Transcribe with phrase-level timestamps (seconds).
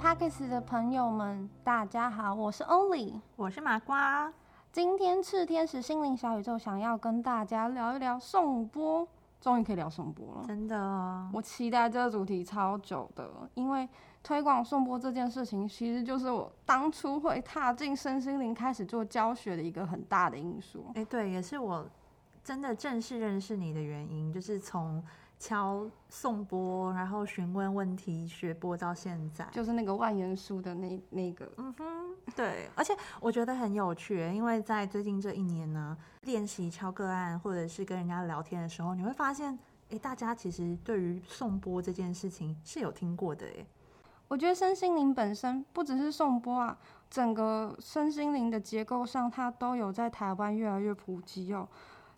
[0.00, 4.32] 位 Parkes 的朋友们，大家好，我是 Only，，我是麻瓜。
[4.72, 9.06] 今天赤天使心灵小宇宙想要跟大家聊一聊颂钵，
[9.42, 13.86] 终于可以聊颂钵了，真的，我期待这个主题超久的，因为
[14.22, 20.86] 推广颂钵这件事情，其实就是我当初会踏进身心灵开始做教学的一个很大的因素。
[20.94, 21.86] 哎，对，也是我
[22.42, 25.04] 真的正式认识你的原因，就是从。
[25.40, 39.58] 敲颂钵，然后询问问题，学播到现在，就是那个万元书的那那个，嗯哼，对，而且我觉得很有趣，因为在最近这一年呢，练习敲个案或者是跟人家聊天的时候，你会发现，
[39.88, 43.66] 哎，大家其实对于颂钵这件事情是有听过的，哎，
[44.28, 51.66] 我觉得身心灵本身不只是颂钵啊，整个身心灵的结构上，它都有在台湾越来越普及哦。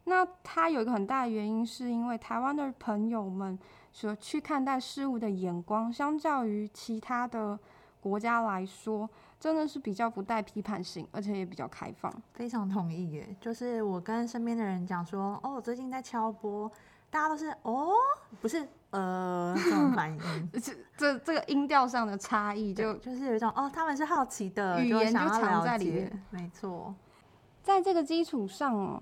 [0.05, 3.58] 那它有一个很大的原因，是因为台湾的朋友们
[3.92, 7.56] 所去看待事物的眼光，相较于其他的
[8.00, 9.08] 国家来说，
[9.39, 12.12] 真的是比较不带批判性，而且也比较开放。
[12.34, 16.69] 非常同意耶，就是我跟身边的人讲说，哦，我最近在敲波，
[17.08, 17.92] 大家都是哦，
[18.41, 20.19] 不是呃这种反应，
[20.61, 26.92] 这这这个音调上的差异，就就是有一种哦，他们是好奇的，语言就藏在里面，没错，
[27.62, 29.00] 在这个基础上哦。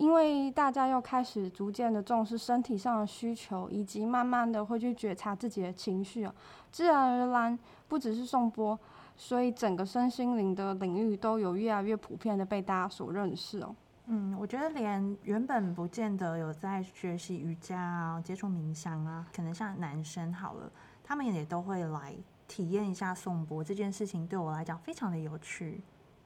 [0.00, 6.34] 因为大家又开始逐渐的重视身体上的需求，以及慢慢的会去觉察自己的情绪啊，
[6.72, 8.78] 自然而然不只是颂钵，
[9.14, 13.76] 所以整个身心灵的领域都有越来越普遍的被大家所认识哦。
[14.06, 20.72] 嗯，我觉得连原本不见得有在学习瑜伽啊、接触冥想啊，可能像男生好了，
[21.04, 22.14] 他们也都会来
[22.48, 25.82] 体验一下颂钵这件事情，对我来讲非常的有趣。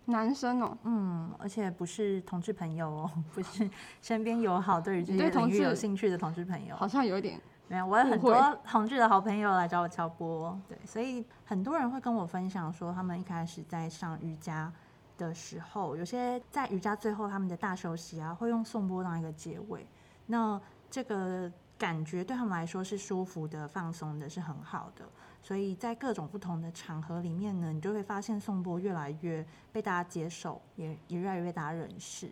[0.06, 3.68] 男生哦，嗯，而且不是同志朋友哦， 不是
[4.02, 7.86] 身边友好对于这些领域有兴趣的同志朋友，好像有一点没有。
[7.86, 14.70] 我有很多同志的好朋友来找我敲波，对，所以很多人会跟我分享说，他们一开始在上瑜伽
[15.16, 19.86] 的时候，有些在瑜伽最后他们的大休息啊，会用颂钵当一个结尾，
[20.26, 25.04] 那这个感觉对他们来说是舒服的、放松的，是很好的。
[25.42, 32.30] 所以在各种不同的场合里面呢，你就会发现颂钵越来越被大家接受，也也越来越大家认识。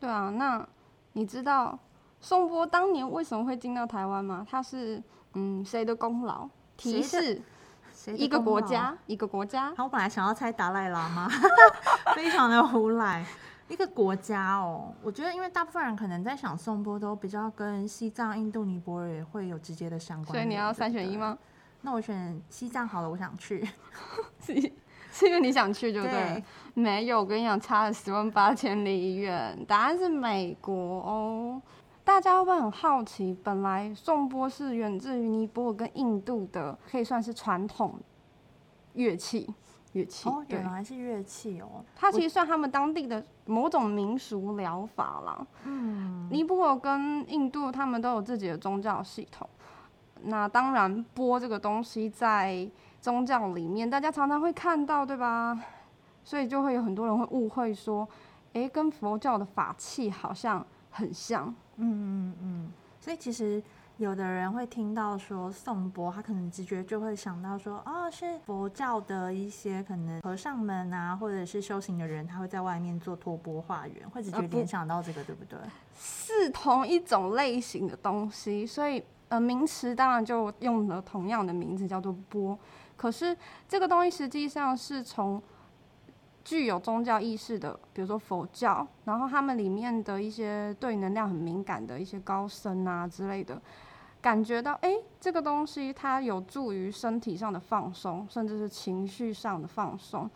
[0.00, 0.66] 对啊，那
[1.12, 1.78] 你知道
[2.20, 4.44] 颂钵当年为什么会进到台湾吗？
[4.50, 5.00] 它是
[5.34, 6.48] 嗯谁的功劳？
[6.76, 7.40] 提示
[8.16, 9.72] 一个国家，一个国家。
[9.76, 11.28] 好，我本来想要猜达赖喇嘛，
[12.16, 13.24] 非常的胡来。
[13.70, 20.32] 一个国家哦，我觉得因为大部分人可能在想颂钵都比较跟西藏、印度、尼泊尔会有直接的相关。
[20.32, 21.38] 所以你要三选一吗？
[21.82, 23.66] 那我选西藏好了，我想去，
[24.42, 24.54] 是
[25.12, 26.42] 是因为你想去就对，
[26.74, 31.62] 没有，我跟你讲差了十万八千里远，答案是美国哦。
[32.02, 33.36] 大家会不会很好奇？
[33.44, 37.98] 本来颂钵是源自于尼泊尔跟印度的，可以算是传统
[38.94, 39.48] 乐器，
[39.92, 41.84] 乐器哦，原来是乐器哦。
[41.96, 45.46] 它其实算他们当地的某种民俗疗法啦。
[45.64, 49.48] 嗯，尼泊尔跟印度他们都有自己的宗教系统。
[50.22, 52.68] 那当然，钵这个东西在
[53.00, 55.58] 宗教里面，大家常常会看到，对吧？
[56.22, 58.06] 所以就会有很多人会误会说，
[58.52, 61.46] 诶，跟佛教的法器好像很像。
[61.76, 62.72] 嗯嗯嗯。
[63.00, 63.62] 所以其实
[64.00, 75.58] 有的人会听到说颂钵，他可能直觉就会想到说，哦，是佛教的一些可能和尚们啊，或者是修行的人，他会在外面做托钵化缘，会直觉联想到这个，对不对？
[75.94, 79.04] 是同一种类型的东西，所以。
[79.30, 82.58] 呃，名词当然就用了同样的名字，叫做波。
[82.96, 83.36] 可是
[83.68, 85.40] 这个东西实际上是从
[86.44, 93.62] 具有宗教意识的，比如说佛教，然后他们里面的一些对能量很敏感的一些高僧啊之类的，
[94.20, 100.28] 感觉到哎，这个东西它有助于身体上的放松，甚至是情绪上的放松。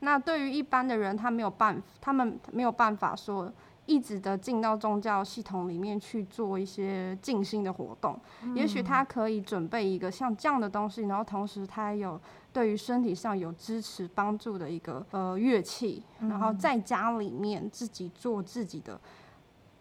[0.00, 3.52] 那对于一般的人，他没有办，他们没有办法说。
[3.88, 8.18] 一直的进到宗教系统里面去做一些静心的活动，
[8.52, 12.20] 也许他可以准备一个像这样的东西，然后同时他有
[12.52, 19.00] 对于身体上有支持帮助的一个呃乐器，然后在家里面自己做自己的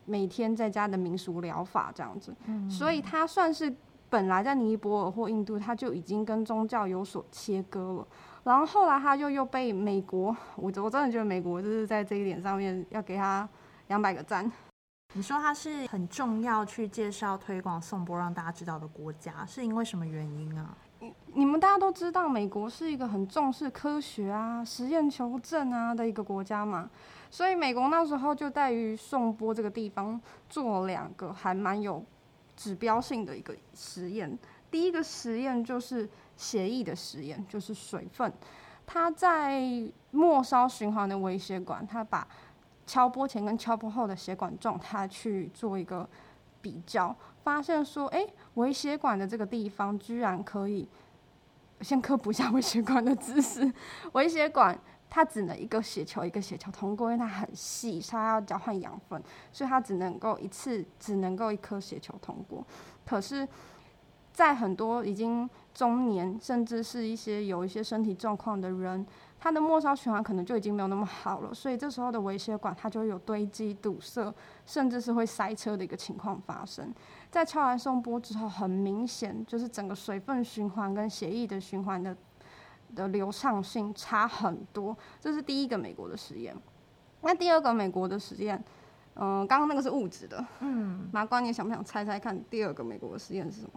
[0.05, 2.33] 每天在家的民俗疗法这样子，
[2.69, 3.73] 所以他算是
[4.09, 8.07] 本来在尼泊尔或印度他就已经跟宗教有所切割了，
[8.43, 13.47] 然后后来他就又被美国，我我真的觉得美国就是在这一点上面要给他。
[13.87, 14.51] 两百个赞。
[15.13, 20.75] 你说它是很重要去介绍推广颂钵让大家知道的国家，是因为什么原因啊？
[21.55, 26.89] 们大家都知道，美国是一个很重视科学啊、实验求证啊的一个国家嘛，
[27.31, 30.19] 所以美国那时候就在于颂钵这个地方
[30.49, 32.03] 做两个还蛮有
[32.57, 34.37] 指标性的一个实验。
[34.69, 38.29] 第一个实验就是血液的实验，就是水分。
[38.85, 39.63] 它在
[40.11, 42.27] 末梢循环的微血管，它把
[42.85, 46.05] 敲波前跟敲波后的血管状态去做一个
[46.61, 47.15] 比较，
[47.45, 50.85] 发现说，哎，微血管的这个地方居然可以。
[51.85, 53.71] 先科普一下微血管的知识，
[54.13, 54.77] 微血管
[55.09, 59.21] 它只能一个血球一个血球通过，因为它很细，它要交换养分，
[59.53, 62.65] 所以它只能够一次只能够一颗血球通过。
[63.05, 63.47] 可是，
[64.33, 69.05] 在很多已经中年，甚至是一些有一些身体状况的人。
[69.45, 74.33] 它的末梢循环可能就已经没有那么好了，所以这时候的微血管它就会有堆积、堵塞，
[74.65, 76.92] 甚至是会塞车的一个情况发生。
[77.30, 82.18] 在敲完送波之后，很明显就是整个水分循环跟血液的循环的
[82.95, 84.97] 的流畅性差很多。
[85.19, 86.57] 这是第一个美国的实验。
[87.21, 88.59] 那第二个美国的实验，
[89.13, 93.74] 嗯，刚刚那个是物质的，嗯，麻瓜，你想不想猜猜看第二个美国的实验是什么？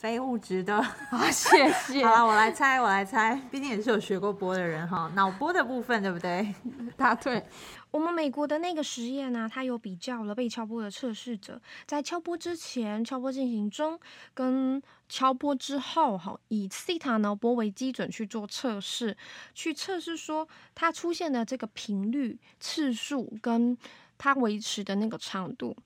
[0.00, 2.02] 非物质的啊， 谢谢。
[2.06, 5.12] 好了，我来猜，我来猜，毕竟也是有学过波的人哈。
[5.14, 6.54] 脑波的部分对不对？
[6.96, 7.44] 答对。
[7.90, 14.00] 我们美国的那个实验呢，它有比较了被敲波的测试者在敲波之前、敲波进行中
[14.32, 19.14] 跟敲波之后，哈，以西塔脑波为基准去做测试，
[19.54, 23.76] 去测试说它出现的这个频率、次数跟
[24.16, 25.76] 它维持的那个长度。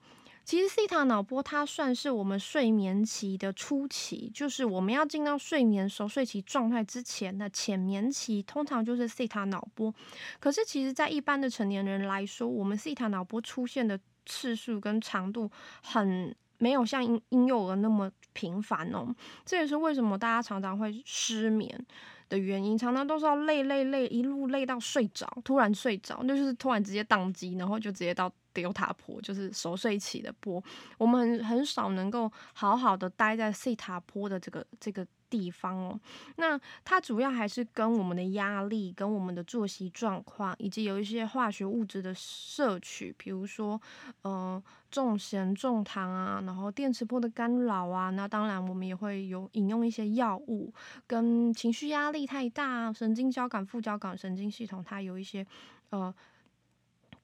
[0.45, 9.93] 其实西塔脑波它算是我们睡眠期的初期，就是我们要进到睡眠熟睡期状态之前的浅眠期，通常就是西塔脑波。
[10.39, 15.51] 可是其实，在一般的成年人来说，我们西塔脑波出现的次数跟长度
[15.83, 19.07] 很没有像婴婴幼儿那么频繁哦。
[19.45, 21.87] 这也是为什么大家常常会失眠
[22.29, 28.33] 的原因，常常都是要累累累，一路累到睡着，突然睡着，那就是突然直接宕机，然后就直接到。
[28.55, 30.63] 丢塔坡就是熟睡期的波，
[30.97, 35.05] 我们很很少能够好好的待在西塔坡的这个这个
[35.35, 36.01] 地方哦。
[36.37, 43.81] 那它主要还是跟我们的压力、跟我们的作息状况，以及有一些化学物质的摄取，比如说
[44.23, 48.11] 呃重咸重糖啊，然后电磁波的干扰啊。
[48.11, 50.73] 那当然我们也会有引用一些药物，
[51.07, 55.45] 跟情绪压力太大、神经交感副交感神经系统它有一些
[55.91, 56.15] 呃。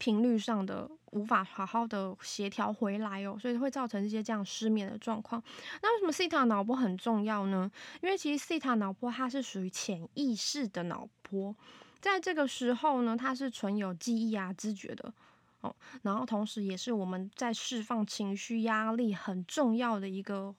[0.03, 5.43] 频率上的无法好好的协调回来哦，所以会造成一些这样失眠的状况。
[5.83, 7.71] 那为什么西塔脑波很重要呢？
[8.01, 11.55] 因为其实西塔脑波它是属于潜意识的脑波，
[12.01, 15.13] 在这个时候呢，它是存有记忆啊、知觉的
[15.61, 20.55] 哦，然后同时也是我们在释放情绪压力很重要的一个。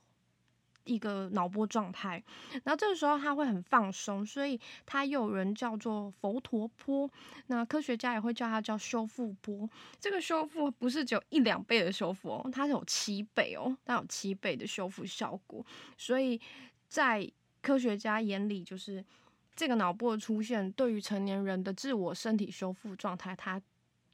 [0.84, 2.24] 一个脑波状态，
[2.64, 7.10] 然后这个时候它会很放松，所以它又有人叫做佛陀波，
[7.48, 9.70] 那科学家也会叫它叫修复波。
[10.00, 15.66] 这个修复不是只有一两倍的修复哦，它是有七倍哦，它有七倍的修复效果。
[15.98, 16.40] 所以
[16.88, 17.30] 在
[17.62, 19.04] 科学家眼里，就是
[19.56, 23.62] 这个脑波的出现，对于成年人的自我身体修复状态，它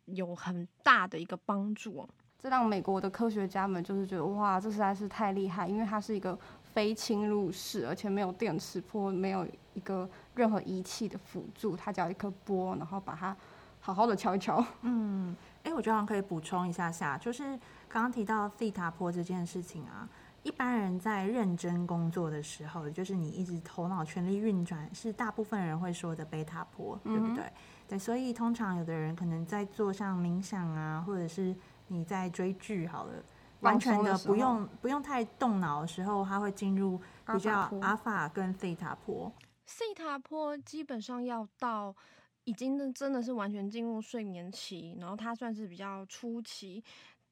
[0.05, 2.07] 有很大的一个帮助。
[2.39, 6.37] 这让美国的科学家们就是觉得哇，这实在是太厉害，因为它是一个
[6.77, 9.43] 非侵入式，而且没有电磁波，没有
[9.73, 13.35] 一个任何仪器的辅助，它只要一颗波，然后把它
[13.79, 14.63] 好好的敲一敲。
[14.83, 17.45] 嗯，哎，我觉得可以补充一下下，就是
[17.89, 20.07] 刚刚提到西塔波这件事情啊，
[20.43, 27.43] 一般人在认真工作的时候，就是你一直头脑全力运转，是大部分人会说的贝塔波，对不对？
[27.87, 31.55] 对，所以通常有的人可能在做像冥想啊，或者是
[31.87, 33.13] 你在追剧好了，
[33.61, 37.01] 完全的不用不用太动脑的时候，它会进入
[37.33, 39.31] 比较阿法跟西塔坡。
[39.65, 41.95] 西塔坡基本上要到
[42.43, 46.83] 已经真的是完全进入睡眠期，然后它算是比较初期，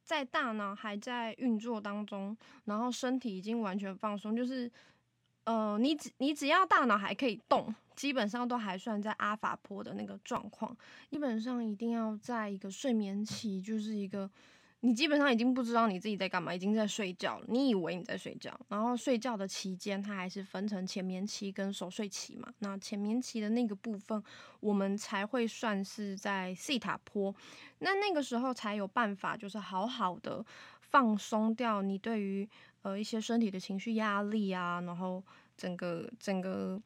[0.04, 4.72] 在大脑还在运作当中，然后身体已经完全放松，就是
[5.46, 7.74] 呃，你只你只要大脑还可以动。
[7.96, 10.76] 基本上都还算在阿法波的那个状况，
[11.10, 14.30] 基本上一定要在一个睡眠期，就是一个
[14.86, 22.54] 你基本上已经不知道你自己在干嘛，已经在睡觉了，你以为你在睡觉，然后睡觉的期间，它还是分成浅眠期跟熟睡期嘛。
[22.60, 24.24] 那浅眠期的那个部分，
[24.60, 27.34] 我们才会算是在西塔坡，
[27.80, 30.46] 那那个时候才有办法，就是好好的
[30.82, 32.48] 放松掉你对于
[32.84, 35.24] 呃一些身体的情绪压力啊，然后
[35.58, 36.80] 整个整个。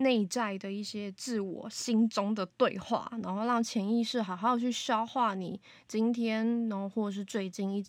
[0.00, 7.84] 内在的一些自我心中的对话，然后让潜意识好好去消化你今天，然后或是最近一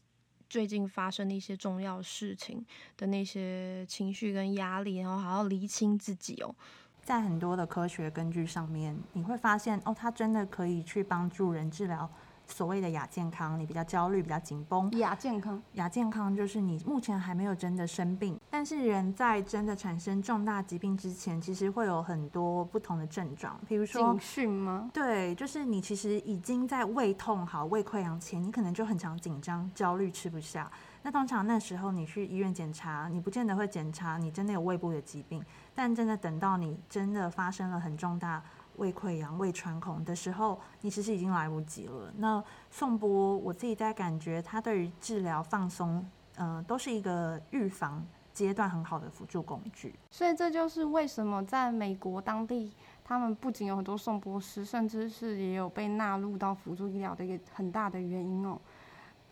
[0.50, 2.66] 最近发生的一些重要事情
[2.98, 6.54] 的那些情绪跟压力，然后好好厘清自己哦。
[7.02, 12.10] 在很多的科学根据上面，你会发现哦，它真的可以去帮助人治疗
[12.48, 14.92] 所谓的亚健康，你比较焦虑、比较紧绷。
[15.00, 24.90] 亚健康，亚健康就是你目前还没有真的生病，但是人在真的产生重大疾病之前，其实会有很多不同的症状，比如说警讯吗？
[24.94, 30.70] 对，就是你其实已经在胃痛好、胃溃疡前，你可能就很常紧张、焦虑、吃不下。
[31.04, 35.44] 那通常那时候你去医院检查，你不见得会检查你真的有胃部的疾病，
[35.74, 38.44] 但真的等到你真的发生了很重大
[38.82, 42.12] 胃溃疡、胃穿孔的时候，你其实已经来不及了。
[42.18, 46.04] 那颂钵，我自己在感觉它对于治疗放松，
[46.36, 49.94] 呃，都是一个预防阶段很好的辅助工具。
[50.10, 52.74] 所以这就是为什么在美国当地，
[53.04, 58.60] 他们不仅有很多颂钵师，甚至是也有被纳入到辅助医疗的一个很大的原因哦。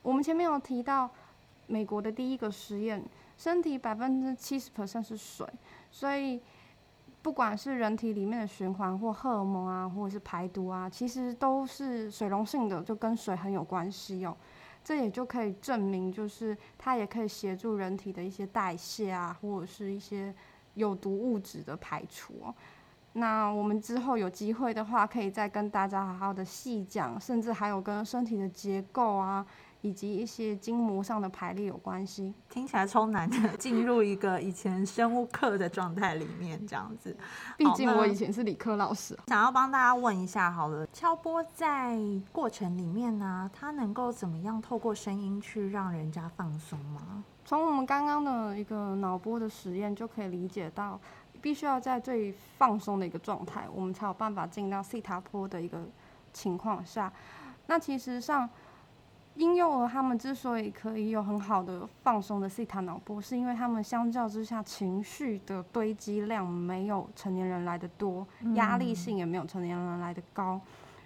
[0.03, 1.10] 我们前面有提到。
[1.72, 3.00] 美国的第一个实验，
[3.38, 5.48] 身体百分之七十 percent 是水，
[5.91, 6.41] 所以
[7.22, 14.36] 不管是人体里面的循环或荷尔蒙啊，或者是排毒啊，其实都是水溶性的，就跟水很有关系哦。
[14.84, 20.34] 这也就可以证明，就是它也可以协助人体的一些代谢啊，或者是一些
[20.76, 22.56] 有毒物质的排除哦。
[23.14, 29.46] 那我们之后有机会的话，可以再跟大家好好的细讲，甚至还有跟身体的结构啊。
[29.81, 37.15] 以及一些筋膜上的排列有关系，听起来超难的， 进入一个以前生物课的状态里面，这样子。
[37.55, 39.17] 毕竟我以前是理科老师。
[39.27, 41.98] 想要帮大家问一下，好了，敲波在
[42.33, 47.24] 过程里面呢，它能够怎么样透过声音去让人家放松吗？
[47.45, 51.00] 从我们刚刚的一个脑波的实验就可以理解到，
[51.41, 55.79] 必须要在最放松的一个状态，我们才有办法进到西塔波的一个
[56.33, 57.09] 情况下。
[57.67, 58.50] 那其实上。
[59.39, 70.60] 婴幼儿他们之所以可以有很好的放松的西塔脑波，是因为他们相较之下情绪的堆积量没有成年人来的多，压力性也没有成年人来的高，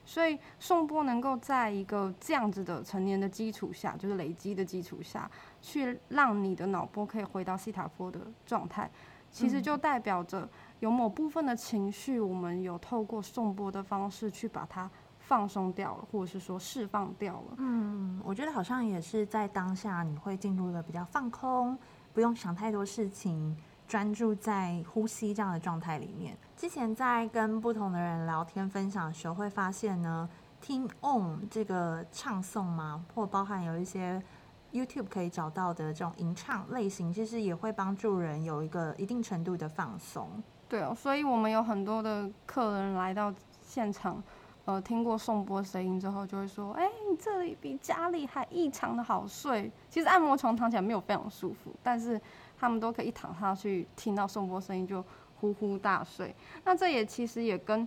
[0.03, 5.29] 所以颂波能够在一个这样子的成年的基础下，就是累积的基础下
[5.61, 8.89] 去让你的脑波可以回到西塔波的状态，
[9.29, 10.49] 其实就代表着
[10.79, 14.89] 有某部分的情绪，我们有透过颂波的方式去把它。
[15.25, 17.55] 放松掉了，或者是说释放掉了。
[17.57, 21.77] 嗯，我觉得好像也是在当下，你会进入了比较放空，
[22.13, 26.37] 不用想太多事情，专注在呼吸这样的状态里面。
[26.57, 34.21] 之前在跟不同的人聊天分享的时候，会发现呢，听 on 这个唱诵嘛，或包含有一些
[34.73, 40.29] YouTube 可以找到的这种吟唱类型，其实也会帮助人有一个一定程度的放松。
[40.67, 44.21] 对哦，所以我们有很多的客人来到现场。
[44.65, 52.19] 呃，听过颂钵声音之后，就会说：“哎，你这里比家里还异常的好睡。”其实按摩床躺起来没有非常舒服，但是
[52.57, 55.03] 他们都可以一躺下去，听到颂钵声音就
[55.41, 56.33] 呼呼大睡。
[56.63, 57.85] 那这也其实也跟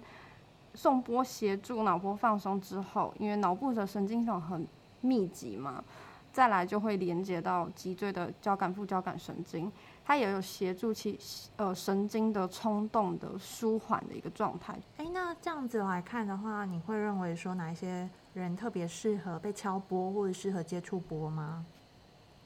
[0.74, 4.66] 颂钵协助脑波放松之后，因为脑部的神经系统很
[5.00, 5.82] 密集嘛，
[6.30, 9.72] 再来就会连接到脊椎的交感副交感神经。
[10.06, 11.18] 它也有协助其
[11.56, 14.78] 呃神经的冲动的舒缓的一个状态。
[14.98, 21.66] 哎，那这样子来看的话，你会认为说哪一些人特别适合被敲波，或者适合接触波吗？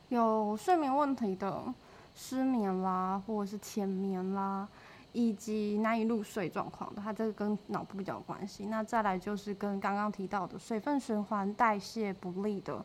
[0.09, 1.63] 有睡眠问题的，
[2.15, 4.67] 失眠啦，或者是浅眠啦，
[5.13, 8.65] 以及难以入睡状况的，它这个跟脑部比较有关系。
[8.65, 12.83] 那再来就是跟刚刚提到的水分循环代谢不利的。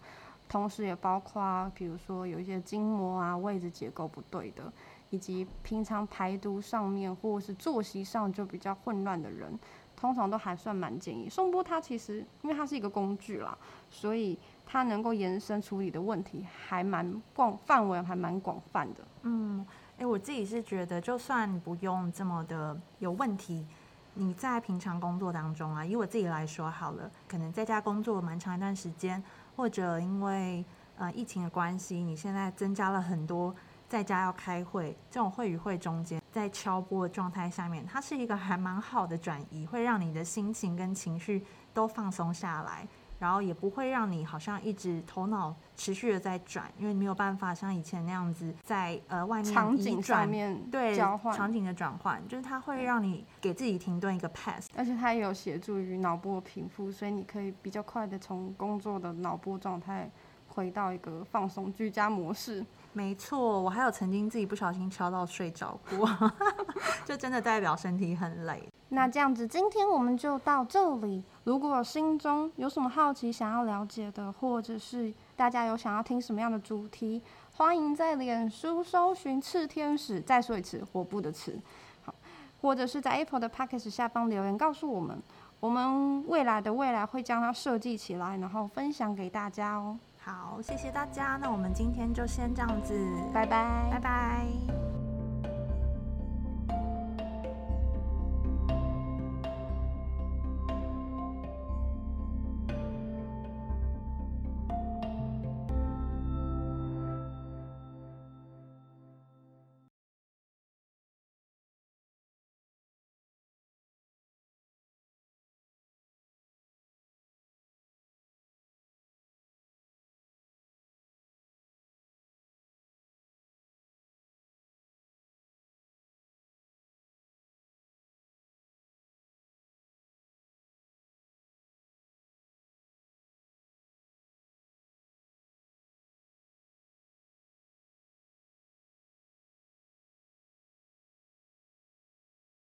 [0.48, 4.72] 同时也包括，比如说有一些筋膜啊位置结构不对的，
[5.10, 9.58] 以及平常排毒上面或是作息上就比较混乱的人，
[9.96, 11.28] 通常都还算蛮建议。
[11.28, 13.58] 颂钵它其实因为它是一个工具啦，
[13.90, 19.04] 所以它能够延伸处理的问题还蛮广，范围还蛮广泛的。
[19.24, 19.66] 嗯，
[19.98, 23.66] 诶，我自己是觉得，就算不用这么的有问题，
[24.16, 29.24] 你在平常工作当中啊，以我自己来说好了，可能在家工作蛮长一段时间。
[29.58, 30.66] 或者因为
[30.98, 33.56] 呃疫情的关系，你现在增加了很多
[33.88, 42.86] 在家要开会这种会与会中间在敲波的状态下面，它是一个还蛮好的转移，会让你的心情跟情绪都放松下来，
[43.26, 60.08] 然后也不会让你好像一直头脑持续的在转，因为你没有办法像以前那样子在呃外面场景上面对交换场景的转换，就是它会让你给自己停顿一个 pass，而且它也有协助于脑波平复，所以你可以比较快的从工作的脑波状态
[60.56, 62.66] 回到一个放松居家模式。
[62.94, 66.10] 没错，我还有曾经自己不小心敲到睡着过，
[67.04, 68.64] 就真的代表身体很累。
[68.90, 71.22] 那这样子，今天我们就到这里。
[71.44, 77.22] 如果心中有什么好奇想要了解的，或者是大家有想要听什么样的主题，
[77.56, 81.60] 欢迎在脸书搜寻“赤天使”，再说一次“火部”的“赤”，
[82.06, 82.16] 好，
[82.62, 85.22] 或者是在 Apple 的 p a c k a g e 下方留言告诉我们。
[85.60, 89.98] 我们未来的未来会将它设计起来，然后分享给大家哦。
[90.26, 91.38] 好，谢谢大家。
[91.40, 92.96] 那我们今天就先这样子，
[93.32, 94.85] 拜拜，拜拜。